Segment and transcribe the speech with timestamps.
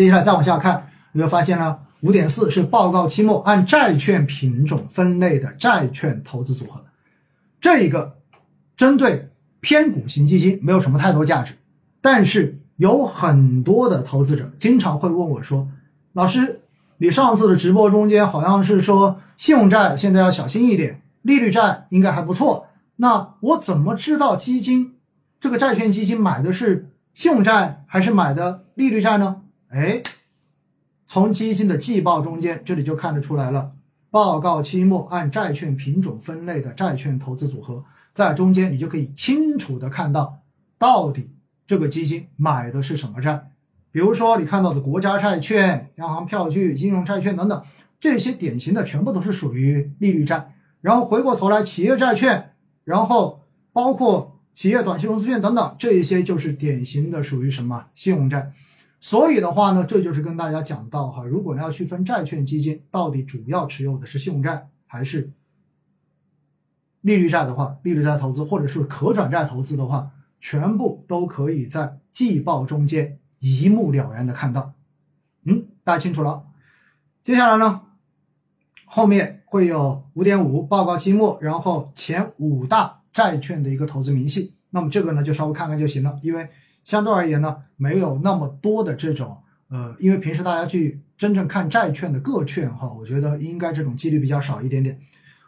[0.00, 6.86] 接下来再往下看，你会发现呢，五点四是报告期末按债券品种分类的债券投资组合，
[7.60, 8.16] 这一个
[8.78, 9.28] 针对
[9.60, 11.52] 偏股型基金没有什么太多价值，
[12.00, 15.68] 但是有很多的投资者经常会问我说，
[16.14, 16.62] 老师，
[16.96, 24.94] 你上次的直播中间好像是说信用债现在要小心一点，利率债应该还不错，那我怎么知道基金
[25.38, 29.42] 这个债券基金买的是信用债还是买的利率债呢？
[29.70, 30.02] 哎，
[31.06, 33.72] 从基金的季报中间，这里就看得出来了。
[34.10, 40.40] 报告期末按债券品种分类的债券投资组合，在中间你就可以清楚的看到，
[40.76, 41.30] 到底
[41.68, 43.52] 这个基金买的是什么债。
[43.92, 47.62] 比如说你看到的国家债券、央行票据、金融债券等等，
[48.00, 50.52] 这些典型的全部都是属于利率债。
[50.80, 58.50] 然后回过头来，企业债券，然后包括企业短期融资券等等，这一些就是典型的属于什么信用债。
[59.02, 65.32] 所以的话呢，这就是跟大家讲到哈，如果要区分债券基金到底主要持有的是信用债还是
[67.00, 74.74] 利率债的话，利率债投资或者是可转债投资的话，全部都可以在季报中间一目了然的看到。
[75.44, 76.44] 嗯，大家清楚了。
[77.22, 77.80] 接下来呢，
[78.84, 84.52] 后面会有五点五报告期末，然后前五大债券的一个投资明细。
[84.68, 86.50] 那么这个呢，就稍微看看就行了，因为。
[86.84, 94.98] 相对而言呢，没有那么多的这种呃，因为平时大家去真正看债券的个券哈，我觉得应该这种几率比较少一点点。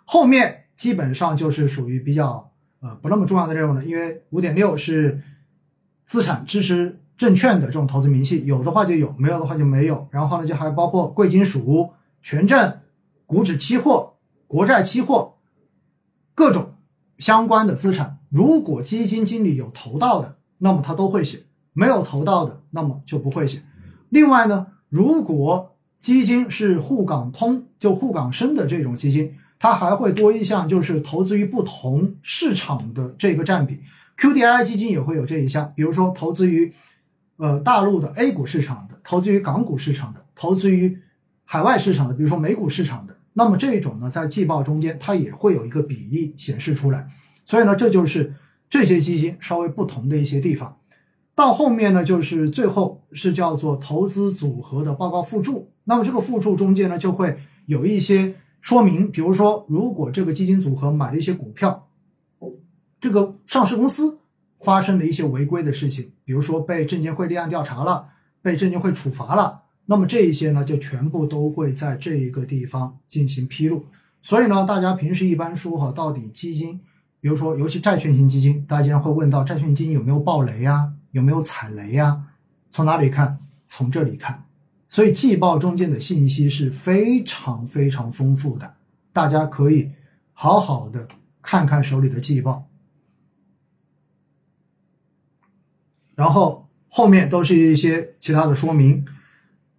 [0.04, 5.20] 后面基本上就是属于比较呃不那么重要的任务了，因为五点六是
[6.06, 10.06] 资产支持证券的这种投资明细，有的话就有，没有的话就没有。
[10.12, 11.90] 然后呢，就还包括贵金属、
[12.22, 12.78] 权证、
[13.26, 14.14] 股指期货、
[14.46, 15.38] 国债期货
[16.34, 16.74] 各种
[17.18, 20.36] 相关的资产，如果基金经理有投到的。
[20.64, 21.40] 那么他都会写，
[21.72, 23.62] 没有投到的，那么就不会写。
[24.10, 33.80] 另外呢，如果基金是沪港通，就沪港深的这种基金，它还会多一项，就是投资于不同市场的这个占比。
[34.16, 36.72] QDII 基金也会有这一项，比如说投资于
[37.38, 40.96] 呃大陆的 A 股市场的，投资于港股市场的，投资于
[41.44, 43.16] 海外市场的，比如说美股市场的。
[43.32, 47.08] 那么这种呢，在季报中间它也会有一个比例显示出来。
[47.44, 48.32] 所以呢，这就是。
[48.72, 50.78] 这些基金稍微不同的一些地方，
[51.34, 55.70] 到后面呢，就是最后是叫做投资组合的报告附注。
[55.84, 61.86] 那么这个附注中间呢，就会有一些说明，比如说，如果这个基金组合买了一些股票，
[62.98, 64.18] 这个上市公司
[64.64, 68.08] 发生了一些违规的事情，比如说被证监会立案调查了，
[68.40, 73.84] 被证监会处罚了，那么这一些呢，就全部都会在这一个地方进行披露。
[74.22, 76.80] 所以呢，大家平时一般说哈，到底基金。
[77.22, 80.92] 比如说，尤其债券型基金，大家经常会问到债券型基金有没有爆雷呀？
[81.12, 82.20] 有没有踩雷呀？
[82.72, 83.38] 从哪里看？
[83.68, 84.44] 从这里看。
[84.88, 88.74] 所以季报中间的信息是非常非常丰富的，
[89.12, 89.92] 大家可以
[90.32, 91.06] 好好的
[91.40, 92.66] 看看手里的季报，
[96.16, 99.06] 然后后面都是一些其他的说明。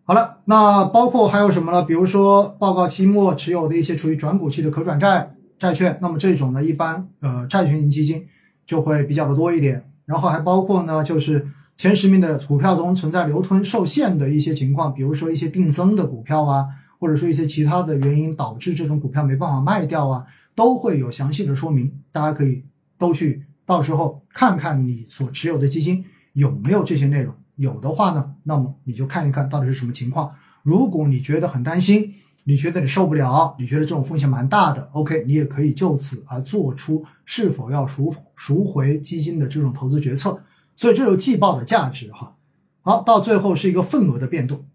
[0.05, 1.83] 好了，那包括还有什么呢？
[1.83, 5.35] 比如说报告期末持有的一些处于转股期的可转债。
[5.63, 8.27] 债券，那么这种呢，一般呃债券型基金
[8.67, 11.47] 就会比较的多一点，然后还包括呢，就是
[11.77, 16.65] 前十名的股票中存在流通受限的一些情况，比如说一些定增的股票啊，
[16.99, 22.65] 或者说一些其他的原因导致这种股票没办法卖掉啊，都会有详细的说明，大家可以
[22.99, 26.03] 都去到时候看看你所持有的基金
[26.33, 30.29] 有没有这些内容，有的话呢，那么你就看一看到底是什么情况，
[30.61, 32.13] 如果你觉得很担心。
[32.45, 33.55] 你觉得你受不了？
[33.57, 40.43] 你觉得这种风险蛮大的？OK，你也可以就此而做出是否要赎赎回基金的这种投资决策。
[40.75, 42.35] 所以这有季报的价值哈。
[42.81, 44.65] 好，到最后是一个份额的变动。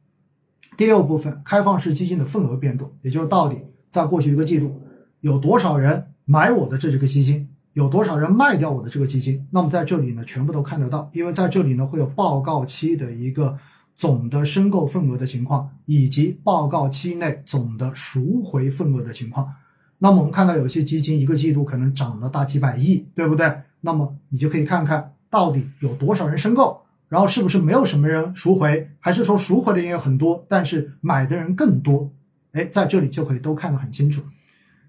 [0.79, 3.59] 第六部分，开放式基金的份额变动，也就是到底
[3.91, 4.81] 在过去一个季度
[5.21, 9.47] 有多少人买我的这几个基金，有多少人卖掉我的这个基金。
[9.51, 13.59] 那么在这里呢，全部都看得到，因为在这里呢会有报告期的一个。
[13.99, 19.53] 总的申购份额的情况，以及报告期内总的赎回份额的情况。
[19.99, 23.53] 那么我们看到有些基金一个季度可能涨了大几百亿，对不对？
[23.81, 32.13] 那么你就可以看看到底有多少人申购，然后是不是没有什么人赎回，还是说赎回的人有很多，但是买的人更多？
[32.53, 34.23] 哎，在这里就可以都看得很清楚。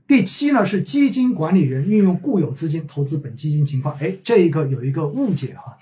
[0.08, 3.98] 第七呢是基金管理人运用固有资金投资本基金情况。
[4.00, 5.76] 哎，这一个有一个误解哈，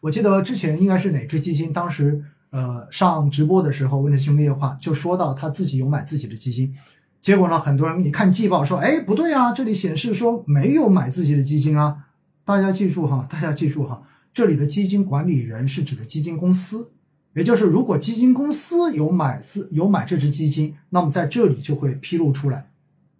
[0.00, 2.24] 我记得之前应该是哪只基金当时。
[2.50, 6.74] 呃，上直播的时候问的兄弟的话，就说到他自己有买自己的基金，
[7.20, 12.06] 结果呢，很多人一看季报说，哎，不对啊，这里显示说没有买自己的基金啊。
[12.44, 14.02] 大家记住哈，大家记住哈，
[14.34, 16.90] 这里的基金管理人是指的基金公司，
[17.34, 22.70] 也就是如果基金公司有买资有买这只基金，那么在这里就会披露出来，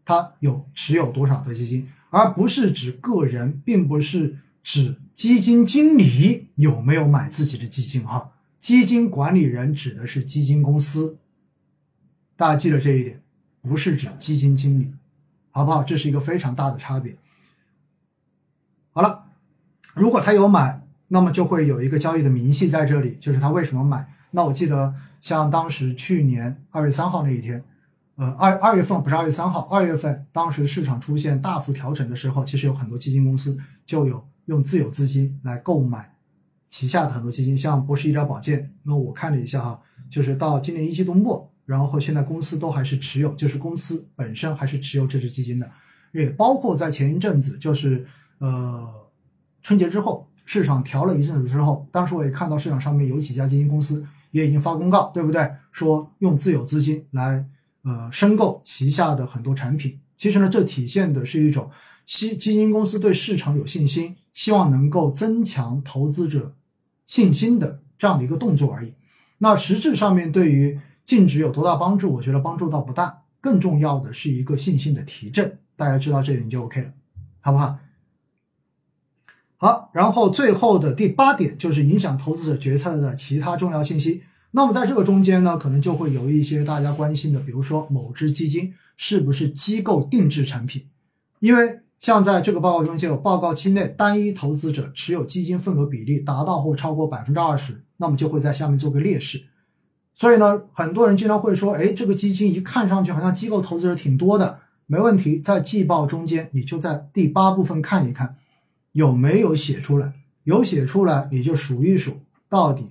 [0.05, 8.31] 它有持有多少的基金，而不是指个人，并不是指基金经理有没有买自己的基金哈。
[8.61, 11.19] 基金管理人指的是基金公司，
[12.37, 13.21] 大家记得这一点，
[13.63, 14.95] 不是指基金经理，
[15.51, 15.83] 好不好？
[15.83, 17.17] 这是一个非常大的差别。
[18.93, 19.25] 好了，
[19.95, 20.79] 如果他有买。
[21.13, 24.15] 那么就会有一个交易的明细在这里，就是他为什么买。
[24.31, 27.65] 那我记得像当时去年二月三号那一天，
[28.15, 36.15] 呃，二二月份不是二月三号，二月份当时市场出现大幅调整的时候，其实有很多基金公司就有用自有资金来购买
[36.71, 38.73] 旗下的很多基金，像博士医疗保健。
[38.85, 45.71] 那我看了一下哈，就是到今年一季度末，然后现在公司都还是持有，就是公司本身还是持有这只基金的，
[46.13, 48.07] 也包括在前一阵子，就是
[48.39, 48.89] 呃
[49.61, 50.27] 春节之后。
[50.47, 55.49] 市场调了一阵子之后，当时我也看到市场上面有几家基金公司也已经发公告，对不对？
[55.71, 57.47] 说用自有资金来
[57.85, 60.01] 呃申购旗下的很多产品。
[60.17, 61.71] 其实呢，这体现的是一种
[62.05, 66.53] 基基金公司对市场有信心，希望能够增强投资者
[67.11, 68.95] 信心的这样的一个动作而已。
[69.39, 72.13] 那实质上面对于净值有多大帮助？
[72.13, 73.25] 我觉得帮助倒不大。
[73.41, 75.59] 更重要的是一个信心的提振。
[75.75, 76.93] 大家知道这点就 OK 了，
[77.41, 77.79] 好不好？
[79.57, 84.23] 好，然后最后的第八点就是影响投资者决策的其他重要信息。
[84.53, 90.87] 那么在这个中间呢，可能就会有一些大家关心的，比如说某只基金是不是机构定制产品？
[91.41, 99.45] 因为像在这个报告中就有报告期内单一投资者持有基金份额比例达到或超过百分之二十，那么就会在下面做个列示。
[100.15, 108.35] 所以呢，很多人经常会说，哎，这个基金一看上去好像机构投资者挺多的，没问题，在季报中间你就在第八部分看一看。
[108.93, 110.15] 有没有写出来？
[110.45, 112.87] 有写出来，你就数一数，到底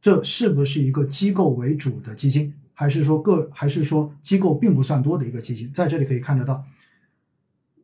[0.00, 5.70] 这是不是一个机构为主的基金，还是说个，还是说机构并不算多的一个基金？
[5.72, 6.64] 在这里可以看得到。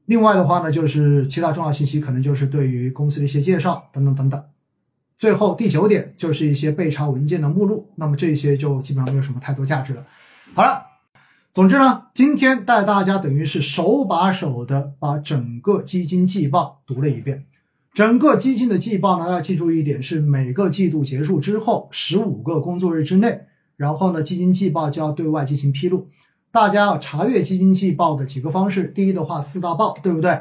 [0.07, 4.45] 另外的话呢，就是其他重要信息，可能就是对于公司的一些介绍等等等等。
[5.19, 10.07] 最后第九点就是一些备查文件的目录，那么这些就基本上没有什么太多价值了。
[10.55, 10.83] 好了。
[11.53, 17.47] 总之呢，今天带大家等于是手把手的把整个基金季报读了一遍。
[17.95, 23.47] 整个基金的季报呢，大家记住一点是每个季度结束之后十五个工作日之内，
[23.79, 26.07] 然后呢，基金季报就要对外进行披露。
[26.57, 30.41] 大家要查阅基金季报的几个方式，第一的话四大报，对不对？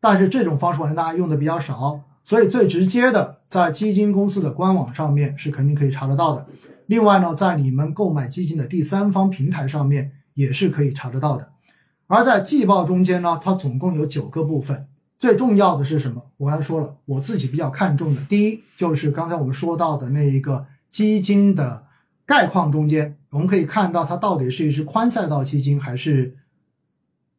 [0.00, 6.48] 但是这种方式好像大家用的比较少，所以最直接的在基金公司的官网上面是肯定可以查得到的。
[6.86, 10.10] 另外呢，在你们购买基金的第三方平台上面。
[10.34, 11.50] 也是可以查得到的，
[12.08, 14.88] 而在季报中间呢，它总共有九个部分。
[15.16, 16.20] 最重要的是什么？
[16.38, 21.84] 我刚才说了，我自己比较看重的，第一就是刚才我们说到的那一个基金的
[22.26, 26.36] 概况中间，我们可以看到它到底是一只宽赛道基金还是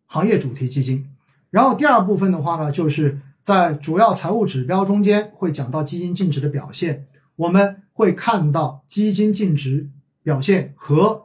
[0.05, 1.07] 行业主题基金。
[1.49, 7.07] 然后第二部分的话呢，就是在主要财务指标中间会讲到基金净值的表现，
[7.37, 9.89] 我们会看到基金净值
[10.21, 11.23] 表现和。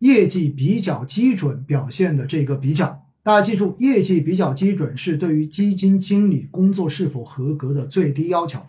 [0.00, 8.60] 业绩比较基准表现的这个比较，大家记住，业绩比较基准是对于基金经理工作是否合格的最低要求。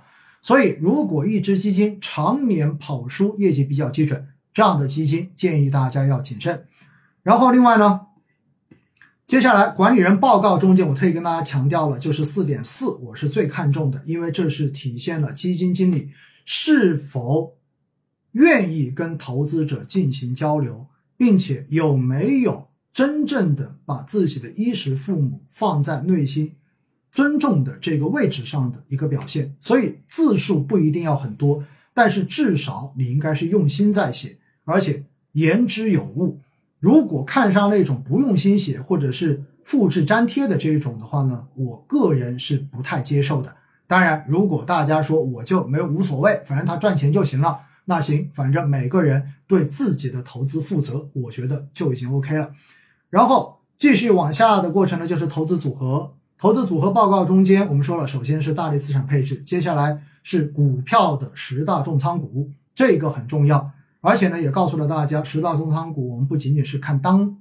[0.42, 4.26] 所以，如果一只基金常年跑输业绩比较基准，
[4.58, 6.66] 这样的基金建议大家要谨慎。
[7.22, 8.08] 然后，另外呢，
[9.28, 16.10] 接下来管理人报告中间，我特意跟大家强调了，就是四点四，我是最看重的，因为这是体现了基金经理
[16.44, 17.56] 是否
[18.32, 20.88] 愿意跟投资者进行交流。
[21.20, 26.56] 并且有没有真正的把自己的衣食父母放在内心
[27.12, 29.56] 尊重的这个位置上的一个表现？
[29.60, 36.40] 所以字数不一定要很多，但是至少你应该是用心在写，而且言之有物。
[36.80, 43.56] 如果看上那种不用心写或者是复制粘贴的这一种的话呢，我个人是不太接受的。
[43.88, 47.62] 当然，如果大家说我就没无所谓，反正他赚钱就行了。
[47.86, 52.52] 那行，反正每个人对自己的投资负责，我觉得就已经 OK 了。
[53.10, 56.14] 然后继续往下的过程呢，就是投资组合。
[56.38, 63.72] 投资组合报告中间，我们说了，首先是大类资产配置，接下来是股票的十大重仓股，这个很重要。
[64.02, 67.38] 而且呢，也告诉了大家，十大重仓股我们不仅仅是看当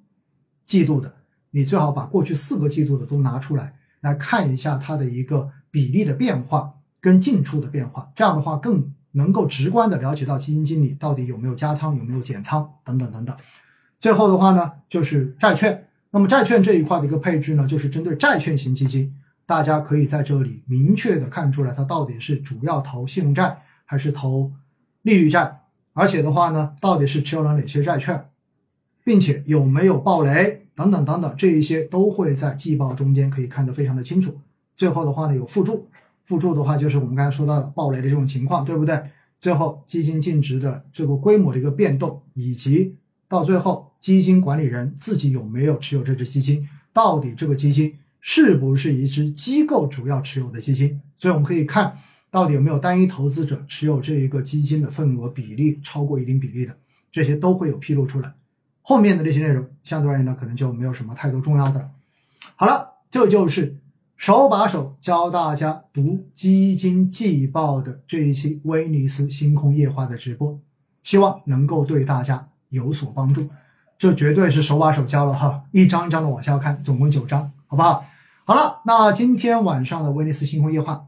[0.64, 1.14] 季度的，
[1.50, 8.92] 你最好把过去四个季度的都拿出来，来看一下它的一个比例的变化跟进出的变化，这样的话更。
[9.12, 13.34] 能够直观的了解到基金经理到底有没有加仓，有没有减仓等等等等。
[13.98, 15.88] 最后的话呢，就是债券。
[16.10, 19.10] 那么债券这一块的一个配置呢，就是针对债券型基金，
[19.46, 24.52] 大家可以在这里明确的看出来，它到底是主要投信用债还是投
[25.00, 25.62] 利率债
[25.98, 28.28] 而且的话呢，到底是持有了哪些债券，
[29.02, 34.38] 并且有没有暴雷等等等等，这一些都会在季报中间可以看得非常的清楚。
[34.76, 35.88] 最后的话呢，有附注，
[36.26, 39.02] 附注的话就是我们刚才说到的暴雷的这种情况，对不对？
[39.40, 42.94] 最后基金净值的这个规模的一个变动，以及
[43.26, 51.00] 到最后基金管理人自己有没有持有这只基金，到底这个基金是不是一只机构主要持有的基金？
[51.16, 51.96] 所以我们可以看。
[52.36, 56.76] 到底有没有单一投资者持有这一个基金的份额比例超过一定比例的？
[57.10, 58.34] 这些都会有披露出来。
[58.82, 61.90] 后面的这些内容相对而言呢，可能就没有什么太多重要的了。
[62.54, 63.78] 好了，这就是
[64.18, 70.60] 手把手教大家读基金季报的这一期威尼斯星空夜话的直播，
[71.02, 73.48] 希望能够对大家有所帮助。
[73.98, 78.04] 这绝对是手把手教了哈，一张一张的往下看，总共九章，好不好？
[78.44, 81.06] 好了，那今天晚上的威尼斯星空夜话。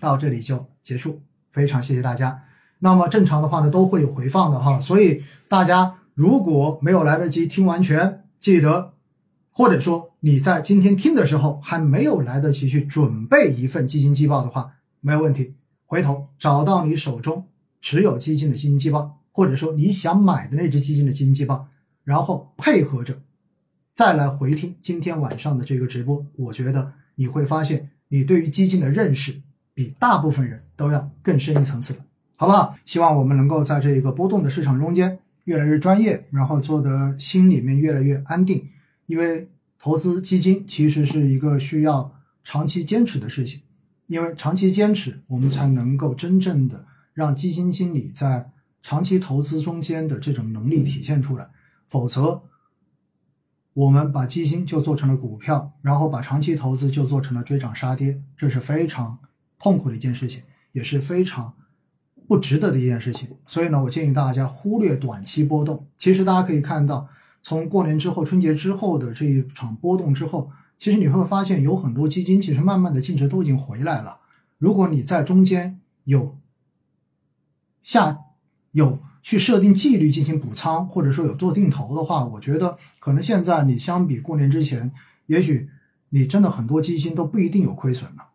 [0.00, 2.44] 到这里就结束，非常谢谢大家。
[2.80, 8.94] 那么正常的话呢，都会有回放的哈，所以大家如果没有来得及听完全，记得
[9.50, 15.54] 或者说你在今天听的时候还没有来得及去准备一份基金季报的话，没有问题，
[15.86, 17.48] 回头找到你手中
[17.80, 21.66] 持有基金的基金季报，或者说你想买的那只基金的基金季报，
[22.04, 23.20] 然后配合着
[23.92, 29.42] 再来回听今天晚上的这个直播，我觉得你会发现你对于基金的认识。
[29.78, 32.00] 比大部分人都要更深一层次了，
[32.34, 32.76] 好不好？
[32.84, 38.68] 希望我们能够在这一个波动的市场中间越来越专业，然后做的心里面越来越安定。
[39.06, 43.60] 因为投资基金其实是一个需要长期坚持的事情，
[44.08, 48.50] 因为长期坚持，我们才能够真正的让基金经理在
[48.82, 51.48] 长期投资中间的这种能力体现出来。
[51.86, 52.42] 否则，
[53.74, 59.20] 我们把基金就做成了股票，然后把长期投资就做成了追涨杀跌，这是非常。
[59.58, 61.54] 痛苦的一件事情，也是非常
[62.26, 63.28] 不值得的一件事情。
[63.46, 65.86] 所以呢，我建议大家忽略短期波动。
[65.96, 67.08] 其实大家可以看到，
[67.42, 74.20] 从过年之后、春节之后的这一场波动之后，其实你会发现有很多基金其实慢慢的净值都已经回来了。
[74.58, 76.36] 如果你在中间有
[77.82, 78.18] 下
[78.72, 84.92] 有去设定纪律进行补仓，或者说有做定投的话，我觉得可能现在你相比过年之前，
[85.26, 85.68] 也许
[86.10, 88.28] 你真的很多基金都不一定有亏损了。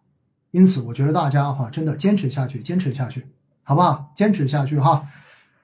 [0.54, 3.26] 因此，我觉得大家哈，真的坚持下去，坚持下去，
[3.64, 4.12] 好不好？
[4.16, 5.04] 坚持下去哈。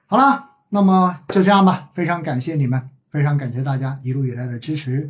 [0.08, 1.88] 好了，那么就这样吧。
[1.92, 5.08] 非常感谢你们，非常感谢大家一路以来的支持。